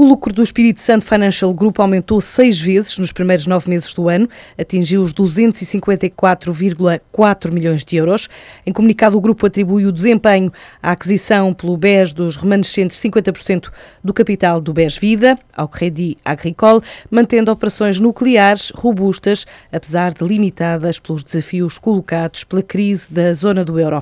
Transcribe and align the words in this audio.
O 0.00 0.04
lucro 0.06 0.32
do 0.32 0.42
Espírito 0.42 0.80
Santo 0.80 1.04
Financial 1.04 1.52
Group 1.52 1.78
aumentou 1.78 2.22
seis 2.22 2.58
vezes 2.58 2.96
nos 2.96 3.12
primeiros 3.12 3.46
nove 3.46 3.68
meses 3.68 3.92
do 3.92 4.08
ano, 4.08 4.26
atingiu 4.58 5.02
os 5.02 5.12
254,4 5.12 7.52
milhões 7.52 7.84
de 7.84 7.96
euros. 7.96 8.26
Em 8.64 8.72
comunicado, 8.72 9.18
o 9.18 9.20
grupo 9.20 9.44
atribui 9.44 9.84
o 9.84 9.92
desempenho 9.92 10.50
à 10.82 10.92
aquisição 10.92 11.52
pelo 11.52 11.76
BES 11.76 12.14
dos 12.14 12.36
remanescentes 12.36 12.98
50% 12.98 13.70
do 14.02 14.14
capital 14.14 14.58
do 14.58 14.72
BES 14.72 14.96
Vida, 14.96 15.38
ao 15.54 15.68
Crédit 15.68 16.16
Agricole, 16.24 16.80
mantendo 17.10 17.52
operações 17.52 18.00
nucleares 18.00 18.72
robustas, 18.74 19.46
apesar 19.70 20.14
de 20.14 20.24
limitadas 20.24 20.98
pelos 20.98 21.22
desafios 21.22 21.76
colocados 21.76 22.42
pela 22.42 22.62
crise 22.62 23.04
da 23.10 23.34
zona 23.34 23.66
do 23.66 23.78
euro. 23.78 24.00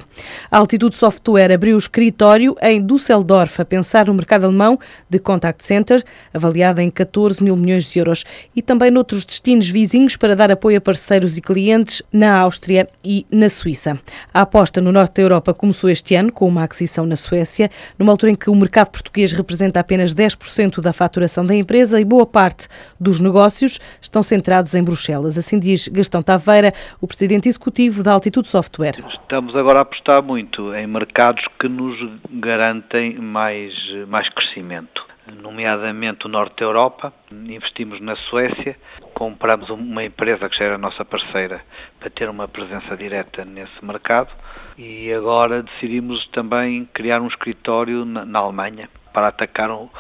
A 0.49 0.59
Altitude 0.59 0.97
Software 0.97 1.51
abriu 1.51 1.77
escritório 1.77 2.55
em 2.63 2.81
Düsseldorf 2.81 3.61
a 3.61 3.65
pensar 3.65 4.07
no 4.07 4.15
mercado 4.15 4.45
alemão 4.45 4.79
de 5.11 5.19
contact 5.19 5.67
center 5.67 5.88
Center, 5.89 6.05
avaliada 6.35 6.83
em 6.83 6.91
14 6.91 7.43
mil 7.43 7.57
milhões 7.57 7.91
de 7.91 7.99
euros, 7.99 8.25
e 8.55 8.61
também 8.61 8.91
noutros 8.91 9.25
destinos 9.25 9.69
vizinhos 9.69 10.17
para 10.17 10.37
dar 10.37 10.51
apoio 10.51 10.79
a 10.79 10.81
parceiros 10.81 11.39
e 11.39 11.41
clientes 11.41 12.03
na 12.13 12.39
Áustria 12.39 12.89
e 13.03 13.27
na 13.31 13.49
Suíça. 13.49 13.99
A 14.33 14.43
aposta 14.43 14.81
no 14.81 14.93
norte 14.93 15.15
da 15.17 15.23
Europa 15.23 15.55
começou 15.55 15.89
este 15.89 16.15
ano 16.15 16.31
com 16.31 16.47
uma 16.47 16.65
aquisição 16.65 17.07
na 17.07 17.17
Suécia, 17.17 17.71
numa 17.99 18.13
altura 18.13 18.33
em 18.33 18.35
que 18.35 18.51
o 18.51 18.55
mercado 18.55 18.91
português 18.91 19.33
representa 19.33 19.81
apenas 19.81 20.15
10% 20.15 20.81
da 20.81 20.93
faturação 20.93 21.45
da 21.45 21.55
empresa 21.55 22.01
e 22.01 22.05
boa 22.05 22.27
parte 22.27 22.69
dos 23.01 23.21
negócios 23.21 23.81
estão 24.01 24.23
centrados 24.23 24.75
em 24.75 24.83
Bruxelas. 24.83 25.39
Assim 25.39 25.59
diz 25.59 25.89
Gastão 25.89 26.23
Taveira, 26.23 26.73
o 27.01 27.07
presidente 27.07 27.49
executivo 27.49 28.03
da 28.03 28.13
Altitude 28.13 28.49
Software. 28.49 28.97
Estamos 29.23 29.57
agora 29.57 29.79
a 29.79 29.83
apostar 29.83 30.23
muito 30.23 30.75
em 30.75 30.87
mercados 30.87 31.45
que 31.59 31.69
nos 31.69 31.97
garantem 32.31 33.19
mais, 33.19 33.73
mais 34.09 34.29
crescimento 34.29 35.08
nomeadamente 35.41 36.27
o 36.27 36.29
norte 36.29 36.57
da 36.61 36.67
Europa. 36.67 37.13
Investimos 37.31 38.01
na 38.01 38.17
Suécia, 38.17 38.77
compramos 39.15 39.71
uma 39.71 40.05
empresa 40.05 40.49
que 40.49 40.59
já 40.59 40.67
era 40.67 40.79
nossa 40.79 41.05
parceira 41.05 41.63
para 41.99 42.11
ter 42.11 42.29
uma 42.29 42.47
presença 42.47 42.97
direta 42.97 43.45
nesse 43.45 43.85
mercado 43.85 44.31
e 44.77 45.13
agora 45.13 45.63
decidimos 45.63 46.27
também 46.29 46.85
criar 46.93 47.21
um 47.21 47.27
escritório 47.27 48.05
na, 48.05 48.25
na 48.25 48.39
Alemanha 48.39 48.89
para 49.13 49.29
atacar 49.29 49.71
o, 49.71 49.91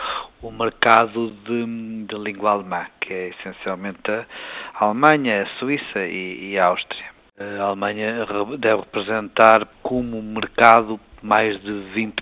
o 0.41 0.50
mercado 0.50 1.33
de, 1.44 2.05
de, 2.06 2.14
língua 2.16 2.53
alemã, 2.53 2.86
que 3.00 3.12
é 3.12 3.28
essencialmente 3.31 4.11
a 4.11 4.25
Alemanha, 4.84 5.42
a 5.42 5.59
Suíça 5.59 6.06
e, 6.06 6.53
e 6.53 6.59
a 6.59 6.66
Áustria. 6.66 7.06
A 7.61 7.62
Alemanha 7.62 8.27
deve 8.59 8.83
representar 8.83 9.66
como 9.83 10.22
mercado 10.22 11.00
mais 11.22 11.61
de 11.62 11.72
20% 11.94 12.12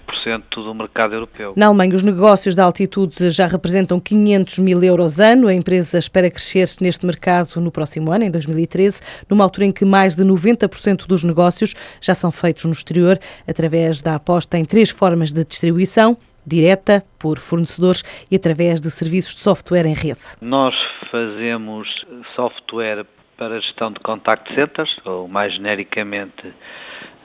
do 0.55 0.75
mercado 0.75 1.15
europeu. 1.15 1.53
Na 1.57 1.67
Alemanha, 1.67 1.95
os 1.95 2.03
negócios 2.03 2.57
da 2.57 2.65
altitude 2.65 3.31
já 3.31 3.47
representam 3.47 4.01
500 4.01 4.59
mil 4.59 4.83
euros 4.83 5.21
ano. 5.21 5.47
A 5.47 5.55
empresa 5.55 5.99
espera 5.99 6.29
crescer 6.31 6.69
neste 6.81 7.07
mercado 7.07 7.61
no 7.61 7.71
próximo 7.71 8.11
ano, 8.11 8.25
em 8.25 8.31
2013, 8.31 9.01
numa 9.31 9.45
altura 9.45 9.67
em 9.67 9.71
que 9.71 9.85
mais 9.85 10.17
de 10.17 10.25
90% 10.25 11.07
dos 11.07 11.23
negócios 11.23 11.75
já 12.01 12.15
são 12.15 12.33
feitos 12.33 12.65
no 12.65 12.73
exterior, 12.73 13.19
através 13.47 14.03
da 14.03 14.17
aposta 14.17 14.59
em 14.59 14.65
três 14.65 14.91
formas 14.91 15.33
de 15.33 15.45
distribuição 15.45 16.17
direta, 16.45 17.05
por 17.19 17.39
fornecedores 17.39 18.05
e 18.31 18.37
através 18.37 18.81
de 18.81 18.89
serviços 18.91 19.35
de 19.35 19.43
software 19.43 19.85
em 19.85 19.95
rede. 19.95 20.21
Nós 20.41 20.77
fazemos 21.11 21.89
software 22.37 23.05
para 23.37 23.61
gestão 23.61 23.93
de 23.93 24.01
contact 24.01 24.55
centers, 24.55 24.97
ou 25.05 25.29
mais 25.29 25.55
genericamente 25.55 26.55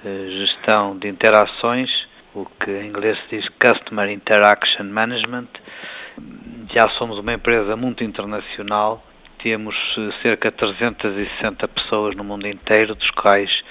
gestão 0.04 0.98
de 0.98 1.08
interações, 1.08 1.90
o 2.34 2.46
que 2.46 2.72
em 2.72 2.88
inglês 2.88 3.18
se 3.20 3.38
diz 3.38 3.50
Customer 3.50 4.10
Interaction 4.10 4.86
Management. 4.86 5.48
Já 6.74 6.90
somos 6.92 7.20
uma 7.20 7.34
empresa 7.34 7.76
muito 7.76 8.04
internacional, 8.04 9.04
temos 9.42 9.76
eh, 9.98 10.12
cerca 10.22 10.52
de 10.52 10.58
360 10.58 11.68
pessoas 11.68 12.16
no 12.16 12.24
mundo 12.24 12.48
inteiro, 12.48 12.96
dos 12.96 13.12
quais 13.12 13.64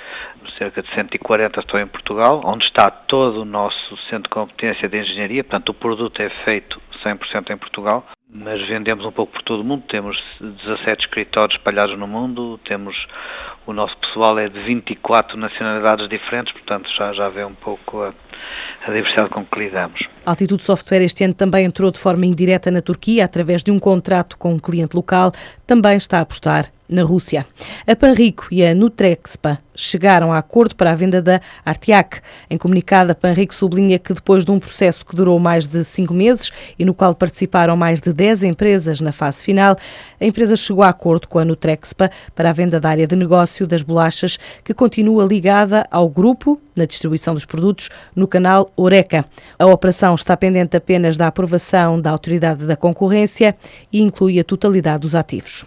cerca 0.58 0.82
de 0.82 0.92
140 0.94 1.60
estão 1.60 1.80
em 1.80 1.86
Portugal, 1.86 2.42
onde 2.44 2.64
está 2.64 2.90
todo 2.90 3.42
o 3.42 3.44
nosso 3.44 3.96
centro 4.08 4.24
de 4.24 4.28
competência 4.30 4.88
de 4.88 4.98
engenharia, 4.98 5.44
portanto 5.44 5.70
o 5.70 5.74
produto 5.74 6.20
é 6.20 6.28
feito 6.44 6.80
100% 7.04 7.50
em 7.50 7.56
Portugal 7.56 8.06
mas 8.32 8.62
vendemos 8.62 9.04
um 9.04 9.10
pouco 9.10 9.32
por 9.32 9.42
todo 9.42 9.60
o 9.60 9.64
mundo. 9.64 9.82
Temos 9.88 10.22
17 10.40 11.06
escritórios 11.06 11.58
espalhados 11.58 11.98
no 11.98 12.06
mundo, 12.06 12.58
temos 12.64 13.06
o 13.66 13.72
nosso 13.72 13.96
pessoal 13.98 14.38
é 14.38 14.48
de 14.48 14.60
24 14.60 15.36
nacionalidades 15.36 16.08
diferentes, 16.08 16.52
portanto 16.52 16.88
já, 16.94 17.12
já 17.12 17.28
vê 17.28 17.44
um 17.44 17.54
pouco 17.54 18.02
a, 18.02 18.14
a 18.86 18.90
diversidade 18.92 19.28
com 19.28 19.44
que 19.44 19.58
lidamos. 19.58 20.08
A 20.24 20.30
Altitude 20.30 20.62
Software 20.62 21.02
este 21.02 21.24
ano 21.24 21.34
também 21.34 21.64
entrou 21.64 21.90
de 21.90 21.98
forma 21.98 22.26
indireta 22.26 22.70
na 22.70 22.80
Turquia, 22.80 23.24
através 23.24 23.62
de 23.62 23.70
um 23.70 23.78
contrato 23.78 24.36
com 24.38 24.54
um 24.54 24.58
cliente 24.58 24.96
local, 24.96 25.32
também 25.66 25.96
está 25.96 26.18
a 26.18 26.22
apostar 26.22 26.70
na 26.90 27.02
Rússia. 27.02 27.46
A 27.86 27.94
Panrico 27.94 28.48
e 28.50 28.64
a 28.66 28.74
Nutrexpa 28.74 29.58
chegaram 29.74 30.32
a 30.32 30.38
acordo 30.38 30.74
para 30.74 30.90
a 30.90 30.94
venda 30.94 31.22
da 31.22 31.40
Artiac. 31.64 32.20
Em 32.50 32.58
comunicado, 32.58 33.12
a 33.12 33.14
Panrico 33.14 33.54
sublinha 33.54 33.98
que 33.98 34.12
depois 34.12 34.44
de 34.44 34.50
um 34.50 34.58
processo 34.58 35.06
que 35.06 35.14
durou 35.14 35.38
mais 35.38 35.66
de 35.66 35.84
cinco 35.84 36.12
meses 36.12 36.50
e 36.78 36.84
no 36.84 36.92
qual 36.92 37.14
participaram 37.14 37.76
mais 37.76 38.00
de 38.00 38.12
10 38.12 38.42
empresas 38.42 39.00
na 39.00 39.12
fase 39.12 39.44
final, 39.44 39.76
a 40.20 40.24
empresa 40.24 40.56
chegou 40.56 40.82
a 40.82 40.88
acordo 40.88 41.28
com 41.28 41.38
a 41.38 41.44
Nutrexpa 41.44 42.10
para 42.34 42.50
a 42.50 42.52
venda 42.52 42.80
da 42.80 42.90
área 42.90 43.06
de 43.06 43.14
negócio 43.14 43.66
das 43.66 43.82
bolachas, 43.82 44.38
que 44.64 44.74
continua 44.74 45.24
ligada 45.24 45.86
ao 45.90 46.08
grupo 46.08 46.60
na 46.80 46.86
distribuição 46.86 47.34
dos 47.34 47.44
produtos 47.44 47.88
no 48.16 48.26
canal 48.26 48.70
Oreca. 48.76 49.24
A 49.58 49.66
operação 49.66 50.14
está 50.14 50.36
pendente 50.36 50.76
apenas 50.76 51.16
da 51.16 51.26
aprovação 51.26 52.00
da 52.00 52.10
Autoridade 52.10 52.66
da 52.66 52.76
Concorrência 52.76 53.56
e 53.92 54.00
inclui 54.00 54.40
a 54.40 54.44
totalidade 54.44 55.02
dos 55.02 55.14
ativos. 55.14 55.64